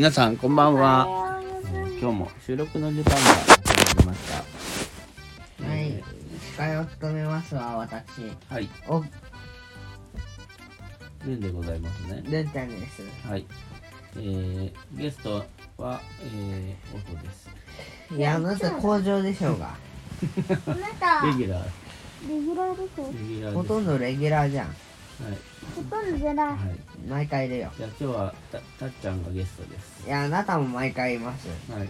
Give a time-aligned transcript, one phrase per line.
[0.00, 1.42] 皆さんこんばんは、
[1.74, 4.20] えー今日も収録の時間が始まりまし
[5.58, 5.66] た。
[5.66, 6.02] はい、
[6.40, 8.68] 司会を務めますは私、はい。
[8.88, 9.04] お、
[11.26, 12.22] ルンでございますね。
[12.24, 13.02] ルンちゃんです。
[13.28, 13.44] はい。
[14.16, 15.44] えー、ゲスト
[15.76, 16.00] は
[16.32, 17.50] えー、オトです。
[18.16, 19.74] いや、あなた工場でしょうが。
[20.66, 21.26] あなた。
[21.26, 21.64] レギュラー。
[22.26, 23.12] レギュラーでしょ。
[23.12, 23.74] レギュラーほです。
[23.74, 24.74] とんどレギュラーじゃん。
[25.24, 25.38] はい
[25.76, 26.58] ほとんどじゃないはい
[27.08, 27.72] 毎回いるよ。
[27.76, 31.48] じゃあ今日はたたっちゃんがゲストですいや、あなたも毎回います。
[31.70, 31.88] はい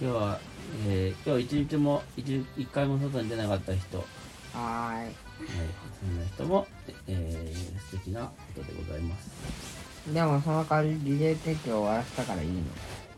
[0.00, 0.40] 今日は、
[0.88, 5.12] えー、今日一日も一一回も外に出なかった人、はい、は。
[6.00, 6.66] そんな人も、
[7.06, 12.62] えー、素敵な人でございますでもその代わりリレー提供終わらせたからいいの。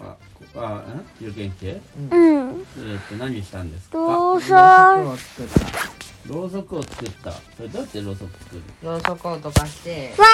[0.00, 0.16] あ、こ
[0.56, 1.04] あ、ん？
[1.20, 1.80] 有限系
[2.10, 2.66] うん。
[2.76, 3.98] えー、っと、何したんですか？
[3.98, 4.56] ろぞうそく
[5.08, 5.70] を作った。
[6.32, 7.32] ろうそくを作った。
[7.56, 8.92] それどうやってろうそく作るの？
[8.92, 10.32] ろうそくを溶かして、わは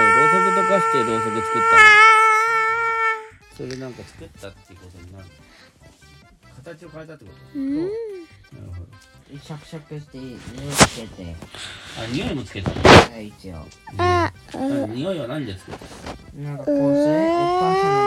[0.00, 1.60] い、ろうそく溶かしてろうそく作っ
[3.58, 3.66] たの？
[3.68, 5.30] それなんか作ったってことになるの？
[6.64, 7.58] 形を変えたってこと？
[7.58, 7.76] ーうん。
[7.80, 7.88] なる
[8.74, 8.86] ほど。
[9.30, 10.36] シャクシャクして、匂い
[10.74, 11.36] つけて、
[11.96, 12.82] あ、匂いもつけたの？
[12.82, 13.64] はい、一応。
[13.98, 14.56] ああ
[14.88, 15.84] 匂いは何で作った
[16.36, 16.44] の？
[16.44, 16.84] なんか香水、お
[17.60, 17.99] 母さん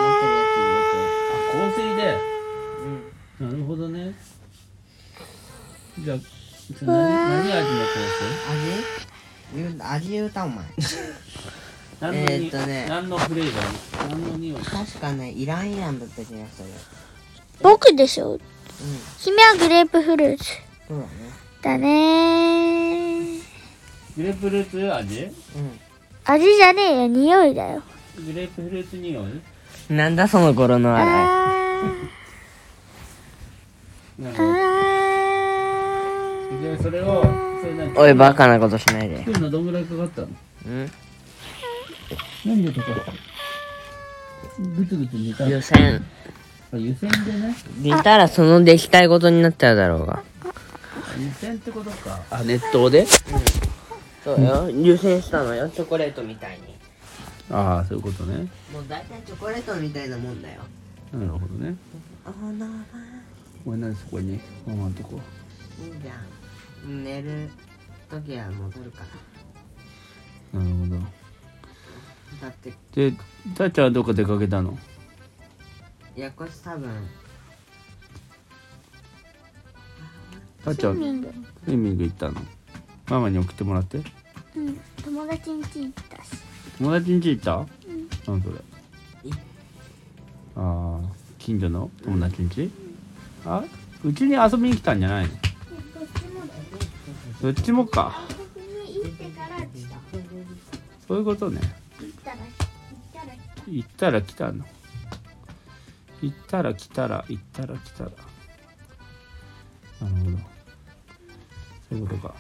[1.54, 2.18] あ、香水で。
[3.40, 3.52] うん。
[3.52, 4.14] なるほどね。
[6.00, 6.18] じゃあ、
[6.82, 8.00] 何何味の香
[8.54, 8.64] 味？
[9.56, 10.66] 言う味言うたお前。
[10.78, 10.98] 水
[12.00, 14.10] 何のにえーっとね何のフレーバー？
[14.10, 14.62] 何の匂い？
[14.62, 16.70] 確かね、イランイランだった気がする。
[17.62, 18.32] 僕でしょ？
[18.32, 18.40] うん。
[19.20, 20.46] 君はグレープフルーツ
[20.88, 21.10] そうだね。
[21.62, 23.42] だねー
[24.18, 25.26] グレープフルーツ味？
[25.26, 25.32] う
[26.26, 27.84] 味じゃねえよ匂いだよ
[28.16, 29.24] グレープフルーツ匂い？
[29.24, 29.42] ん。
[29.90, 31.06] なんだその頃のあ
[34.20, 34.50] なるーほど。
[34.54, 34.54] あ
[36.62, 37.24] で、それを、
[37.62, 39.18] それ何おい、バカなことしないで。
[39.20, 40.28] 作るのどんぐらいかかったの？
[40.68, 40.92] うん？
[42.46, 42.82] 何で溶か？
[42.84, 42.94] し
[44.56, 46.06] たのぐつぐつ煮た湯煎。
[46.74, 47.56] あ湯煎でね。
[47.78, 50.14] 煮たらその出来たいことになっちゃうだろうが。
[50.16, 50.24] あ
[51.20, 52.22] 湯煎ってことか。
[52.30, 53.06] あ、熱湯で？
[54.24, 54.70] そうよ。
[54.70, 55.68] 湯煎したのよ。
[55.70, 56.73] チョコレートみたいに。
[57.52, 58.48] ああ、そういうことね。
[58.72, 60.62] もう大体チョコレートみたいなもんだよ。
[61.12, 61.76] なるほどね。
[62.26, 62.86] あな
[63.66, 65.20] お前何そこにママのとこ。
[65.84, 67.04] いいじゃん。
[67.04, 67.50] 寝る
[68.10, 69.04] 時は戻るか
[70.54, 70.60] ら。
[70.60, 70.98] なるほど。
[72.42, 72.74] だって、
[73.10, 73.18] で、
[73.56, 74.78] たっちゃんはどこ出かけたの？
[76.16, 76.90] やこし多分、
[80.64, 81.34] たっちゃんはスイミング
[81.66, 82.42] スイミング行ったの？
[83.08, 83.98] ママに送ってもらって
[84.56, 86.30] うん友達ん家行ったし
[86.84, 87.66] 友達ん家行った？
[88.28, 88.60] 何それい
[90.58, 91.02] ああ
[91.40, 91.90] 近所の？
[92.04, 92.70] 友達ん家？
[93.46, 93.64] あ
[94.04, 95.32] うちに遊びに来たんじゃないの？
[95.32, 95.44] どっ
[96.04, 96.62] ちもだよ
[97.42, 98.22] どっちもか。
[98.54, 99.96] 先に行ってから来た。
[101.08, 101.62] そういうことね。
[102.02, 103.34] 行ったら行ったら
[103.66, 104.66] 行ったら来たの。
[106.22, 108.10] 行ったら来たら行ったら来たら。
[108.10, 108.16] な
[110.10, 110.38] るほど。
[111.88, 112.36] そういうことか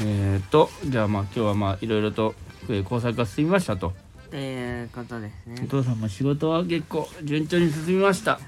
[0.00, 2.34] えー、っとじゃあまあ今日はまあいろいろと
[2.68, 3.92] えー工作が進みましたと。
[4.28, 5.66] っていうことですおね。
[5.68, 8.38] 父さんも仕事は結構順調に進みました、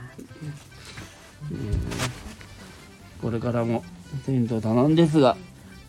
[1.50, 2.20] えー
[3.22, 3.84] これからも
[4.24, 5.36] 先祖多難ですが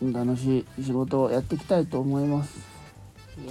[0.02, 2.58] 楽しい仕事をやっていきたいと思います。
[3.38, 3.50] イ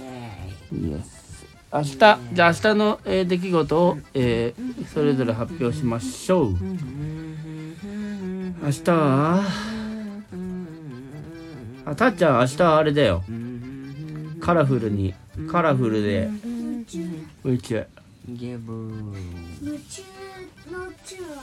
[0.72, 0.92] イ。
[0.94, 1.46] エス。
[1.72, 2.18] 明日じゃあ
[2.52, 6.52] 明日の、えー出来事を、えーそれぞれ発表しましょう。
[6.52, 6.78] ー
[8.50, 8.54] イ。
[8.62, 9.42] 明日は
[11.84, 13.24] あたっちゃん明日はあれだよ。
[14.40, 15.14] カラフルに。
[15.50, 16.28] カラフルで。
[17.44, 17.86] 宇宙
[18.28, 19.14] ゲブー。
[19.62, 20.02] 夢中
[20.70, 21.42] の中は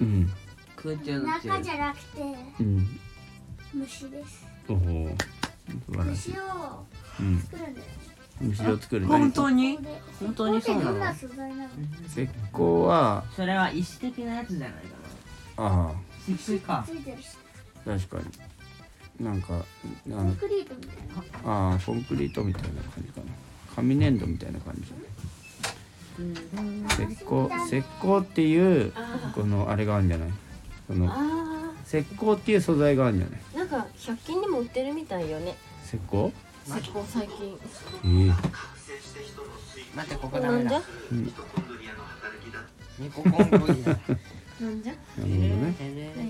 [0.00, 0.30] うん。
[0.76, 1.76] 空中の中じ中。
[1.76, 2.22] ゃなくて
[2.60, 2.98] うん。
[3.74, 4.46] 虫です。
[4.68, 4.86] おお素
[5.92, 6.30] 晴らしい。
[6.30, 6.86] 虫を
[7.20, 7.40] うん。
[7.40, 7.86] 作るんだよ
[8.40, 9.06] 虫を作る。
[9.06, 9.78] 本当に？
[10.20, 11.14] 本当にそうなの？
[11.14, 14.78] 石膏はそれは石的なやつじゃないか
[15.58, 15.92] あな。
[16.26, 16.84] 石灰か。
[16.86, 16.94] つ。
[16.94, 17.22] いてる。
[17.22, 17.36] し
[17.86, 18.24] あ確かに
[19.20, 19.62] なんかあ
[20.10, 21.22] コンのクリートみたいな
[21.72, 23.26] あーコンクリートみたいな感じかな。
[23.76, 24.82] 紙粘土みたいな感じ。
[26.16, 28.92] 石膏石膏っていう
[29.34, 30.30] このあれがあるんじゃない？
[30.88, 33.40] このあ石膏っていう素材があるんじゃない？
[33.54, 35.56] ーなんか100均にも売ってるみたいよね。
[35.84, 36.32] 石膏？
[36.66, 37.58] 石膏最近。
[38.04, 38.32] ええ。
[39.96, 40.70] 待って、ここダメだ。
[40.70, 40.88] なんじゃ。
[42.98, 43.98] ニココンボイだ。
[44.60, 45.74] なんじゃなるほどね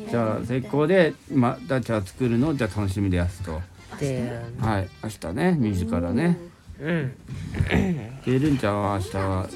[0.04, 3.60] でじゃあ石膏でまたじゃあ作るのをじゃあ楽しみですと
[4.00, 6.38] で、はい明日ねミュージカルね
[6.80, 7.16] うん。
[8.24, 9.48] でるんちゃんは明日は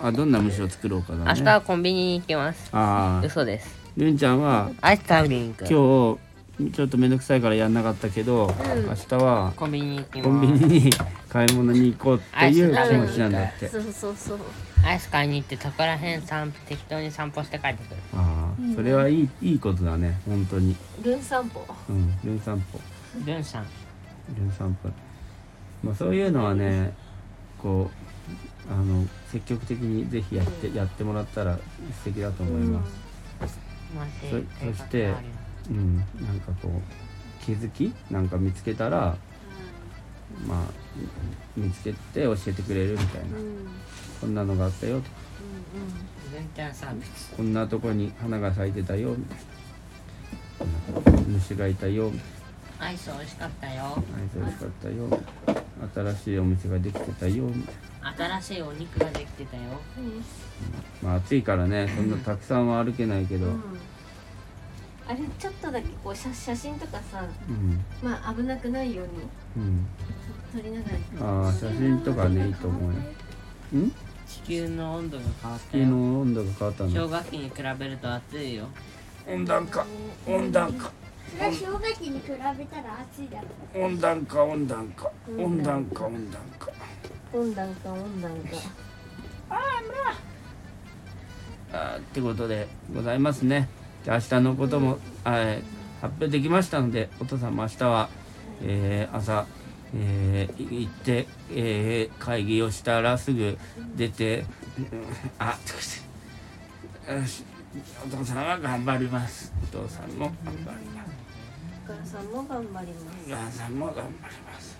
[0.00, 2.68] あどんな虫を作ろうかな、ね、明日はコンビニに行きます。
[2.72, 3.74] ああ嘘です。
[3.96, 5.60] るんちゃんはアイス食べに行く。
[5.60, 6.29] 今日
[6.72, 8.48] ちょっと面倒くさいからやんなかったけど、ん。
[8.48, 10.22] 明日はコンビニ行きます。
[10.22, 10.90] コンビニに
[11.28, 13.68] 買い物に行こうっていう気持ちなんだって。
[13.68, 14.38] そうそうそう
[14.84, 17.96] アイス買いに行ってそこら辺散適当に散歩して帰ってくる。
[18.14, 20.76] ああそれはいいいいことだね本当に。
[21.02, 21.64] ルン散歩。
[21.88, 22.80] うんルン散歩。
[23.24, 23.66] ルンさん。
[24.36, 24.88] ルン散歩。
[25.82, 26.94] まあそういうのはね
[27.58, 27.90] こ
[28.68, 32.92] うあの積極的にぜひやってやってもらったら素敵だと思います、
[33.96, 34.12] マジ
[34.62, 35.12] そそして
[35.68, 36.02] うん、な
[36.32, 39.16] んかこう気づきなんか見つけたら
[40.46, 40.58] まあ
[41.56, 43.28] 見つけて教えてくれるみたいな、
[44.20, 45.02] こんなのがあったよと。
[45.02, 45.10] か
[46.32, 46.74] ルンちゃん。
[46.74, 49.38] サービスこんなとこに花が咲いてたよみたい
[51.12, 51.20] な。
[51.28, 52.10] 虫がいたよ。
[52.10, 53.82] みたいアイス美味しかったよ。
[53.82, 53.96] なあい
[54.30, 55.20] つ美味しかったよ。
[56.14, 57.44] 新しいお店ができてたよ。
[57.44, 57.74] みたい
[58.40, 59.62] 新しいお肉ができてたよ。
[61.02, 63.62] なまあ暑いからねそんなたくさんは歩けないけど、うん
[65.10, 67.84] あれちょっとだけこう写写真とかさうん。
[68.00, 69.06] まあ危なくないよう
[69.58, 69.82] に
[70.52, 70.90] 撮りなが
[71.20, 72.98] らああ写真とかねいいと思うよ。
[73.82, 73.92] ん？
[74.28, 78.68] 地球の温度が変わった地球よの温度が変わったんだ氷河期に比べると暑いよ。
[79.26, 79.86] 温暖化。
[80.28, 80.92] 温暖化。
[81.36, 82.54] それは氷河期に比べたら
[83.00, 83.84] 暑いだろ。
[83.84, 85.10] 温暖化温暖化。
[85.36, 86.68] 温暖化温暖化。
[87.32, 88.80] 温暖化温暖化。
[91.72, 93.68] あーってことでございますね
[94.04, 95.62] じゃあ明日のことも、あー
[96.00, 98.08] 発表できましたのでお父さんも明日は、
[98.62, 99.46] えー朝、
[99.94, 103.58] えー行って、えー会議をしたらすぐ
[103.96, 104.44] 出て、
[104.78, 104.86] うん
[105.38, 105.58] あ
[107.08, 107.44] っよし
[108.04, 109.52] お父さんは頑張ります。
[109.62, 111.10] お父さんも頑張ります。
[111.88, 113.32] お母さんも頑張ります。
[113.32, 114.76] お母さんも頑張ります。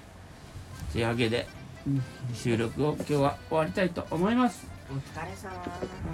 [0.93, 1.47] というわけで
[1.87, 2.03] うん
[2.35, 4.67] 収録を今日は終わりたいと思います。
[4.91, 5.51] お疲れ様。